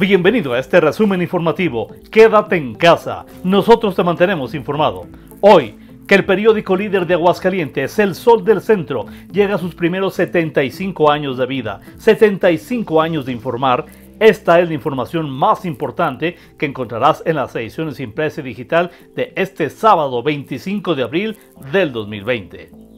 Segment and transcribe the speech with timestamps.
[0.00, 1.88] Bienvenido a este resumen informativo.
[2.10, 3.26] Quédate en casa.
[3.44, 5.06] Nosotros te mantenemos informado.
[5.42, 5.74] Hoy,
[6.08, 11.10] que el periódico líder de Aguascalientes, El Sol del Centro, llega a sus primeros 75
[11.10, 11.80] años de vida.
[11.98, 13.84] 75 años de informar.
[14.18, 19.34] Esta es la información más importante que encontrarás en las ediciones impresa y digital de
[19.36, 21.36] este sábado 25 de abril
[21.72, 22.89] del 2020.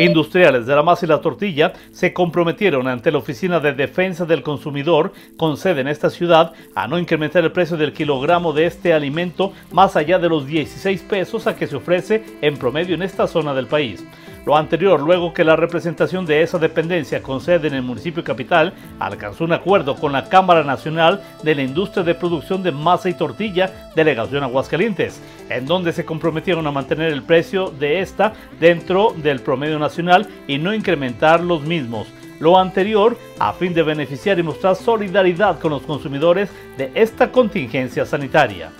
[0.00, 4.44] Industriales de la masa y la tortilla se comprometieron ante la Oficina de Defensa del
[4.44, 8.94] Consumidor, con sede en esta ciudad, a no incrementar el precio del kilogramo de este
[8.94, 13.26] alimento más allá de los 16 pesos a que se ofrece en promedio en esta
[13.26, 14.04] zona del país.
[14.48, 18.72] Lo anterior, luego que la representación de esa dependencia con sede en el municipio capital
[18.98, 23.12] alcanzó un acuerdo con la Cámara Nacional de la Industria de Producción de Masa y
[23.12, 29.40] Tortilla, Delegación Aguascalientes, en donde se comprometieron a mantener el precio de esta dentro del
[29.40, 32.08] promedio nacional y no incrementar los mismos
[32.40, 38.06] lo anterior a fin de beneficiar y mostrar solidaridad con los consumidores de esta contingencia
[38.06, 38.70] sanitaria.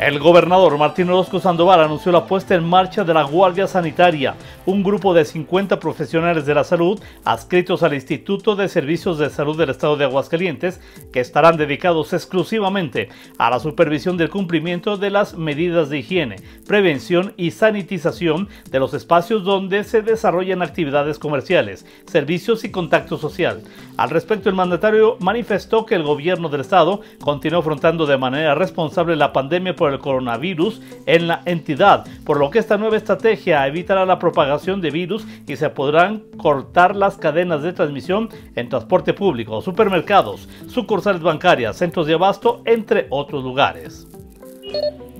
[0.00, 4.34] El gobernador Martín Orozco Sandoval anunció la puesta en marcha de la Guardia Sanitaria,
[4.64, 9.58] un grupo de 50 profesionales de la salud adscritos al Instituto de Servicios de Salud
[9.58, 10.80] del Estado de Aguascalientes,
[11.12, 17.34] que estarán dedicados exclusivamente a la supervisión del cumplimiento de las medidas de higiene, prevención
[17.36, 23.60] y sanitización de los espacios donde se desarrollan actividades comerciales, servicios y contacto social.
[23.98, 29.14] Al respecto, el mandatario manifestó que el gobierno del Estado continuó afrontando de manera responsable
[29.14, 34.06] la pandemia por el coronavirus en la entidad, por lo que esta nueva estrategia evitará
[34.06, 39.60] la propagación de virus y se podrán cortar las cadenas de transmisión en transporte público,
[39.60, 44.06] supermercados, sucursales bancarias, centros de abasto, entre otros lugares.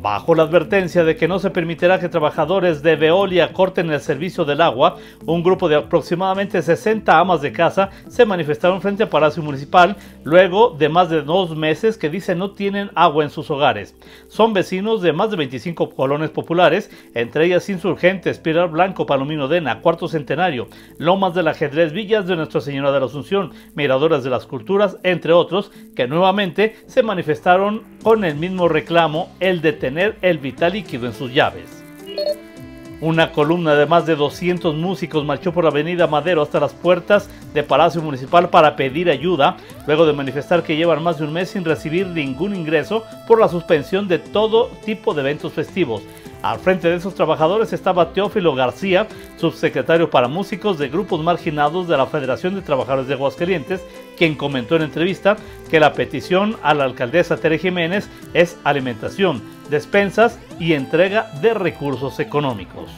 [0.02, 4.46] Bajo la advertencia de que no se permitirá que trabajadores de Veolia corten el servicio
[4.46, 9.42] del agua, un grupo de aproximadamente 60 amas de casa se manifestaron frente al Palacio
[9.42, 13.94] Municipal luego de más de dos meses que dicen no tienen agua en sus hogares.
[14.28, 19.82] Son vecinos de más de 25 colones populares, entre ellas Insurgentes, Pilar Blanco, Palomino Dena,
[19.82, 24.46] Cuarto Centenario, Lomas del Ajedrez, Villas de Nuestra Señora de la Asunción, Miradoras de las
[24.46, 30.38] Culturas, entre otros, que nuevamente se manifestaron con el mismo reclamo, el de tener el
[30.38, 31.80] vital líquido en sus llaves.
[33.00, 37.30] Una columna de más de 200 músicos marchó por la avenida Madero hasta las puertas
[37.54, 39.56] de Palacio Municipal para pedir ayuda,
[39.86, 43.48] luego de manifestar que llevan más de un mes sin recibir ningún ingreso por la
[43.48, 46.02] suspensión de todo tipo de eventos festivos.
[46.42, 49.06] Al frente de esos trabajadores estaba Teófilo García,
[49.36, 53.82] subsecretario para músicos de grupos marginados de la Federación de Trabajadores de Aguascalientes,
[54.16, 55.36] quien comentó en entrevista
[55.70, 62.18] que la petición a la alcaldesa Tere Jiménez es alimentación, despensas y entrega de recursos
[62.18, 62.90] económicos.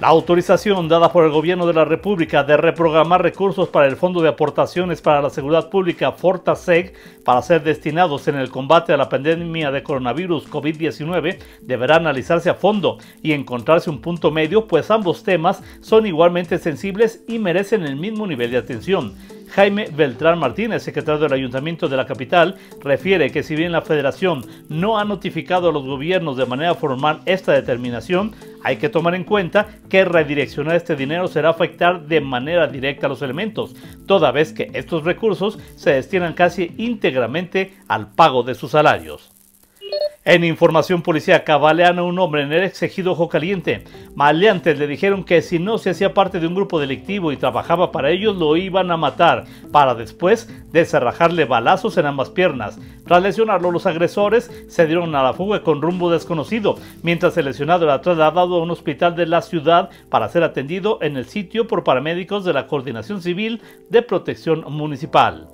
[0.00, 4.22] La autorización dada por el Gobierno de la República de reprogramar recursos para el Fondo
[4.22, 9.10] de Aportaciones para la Seguridad Pública FORTASEG para ser destinados en el combate a la
[9.10, 15.22] pandemia de coronavirus COVID-19 deberá analizarse a fondo y encontrarse un punto medio, pues ambos
[15.22, 19.14] temas son igualmente sensibles y merecen el mismo nivel de atención.
[19.50, 24.44] Jaime Beltrán Martínez, secretario del Ayuntamiento de la capital, refiere que si bien la federación
[24.68, 29.24] no ha notificado a los gobiernos de manera formal esta determinación, hay que tomar en
[29.24, 33.74] cuenta que redireccionar este dinero será afectar de manera directa a los elementos,
[34.06, 39.39] toda vez que estos recursos se destinan casi íntegramente al pago de sus salarios.
[40.22, 43.84] En información policíaca, balean a un hombre en el ex ejido Ojo Caliente.
[44.14, 47.90] Maleantes le dijeron que si no se hacía parte de un grupo delictivo y trabajaba
[47.90, 52.78] para ellos, lo iban a matar, para después deserrajarle balazos en ambas piernas.
[53.06, 57.86] Tras lesionarlo, los agresores se dieron a la fuga con rumbo desconocido, mientras el lesionado
[57.86, 61.82] era trasladado a un hospital de la ciudad para ser atendido en el sitio por
[61.82, 65.48] paramédicos de la Coordinación Civil de Protección Municipal.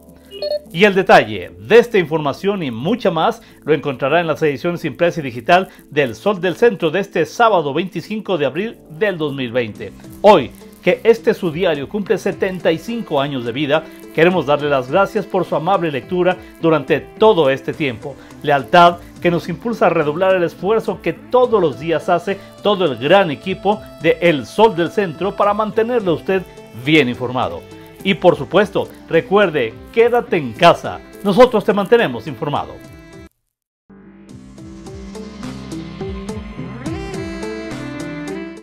[0.73, 5.21] Y el detalle de esta información y mucha más lo encontrará en las ediciones impresa
[5.21, 9.93] y digital del Sol del Centro de este sábado 25 de abril del 2020.
[10.23, 10.51] Hoy,
[10.83, 13.85] que este su diario cumple 75 años de vida,
[14.15, 18.17] queremos darle las gracias por su amable lectura durante todo este tiempo.
[18.43, 22.97] Lealtad que nos impulsa a redoblar el esfuerzo que todos los días hace todo el
[22.99, 26.43] gran equipo de El Sol del Centro para mantenerle a usted
[26.85, 27.76] bien informado.
[28.07, 31.01] Y por supuesto, recuerde, quédate en casa.
[31.25, 32.77] Nosotros te mantenemos informado.